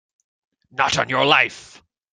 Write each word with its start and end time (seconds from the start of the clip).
Not 0.71 0.97
on 0.97 1.09
your 1.09 1.25
life! 1.27 1.79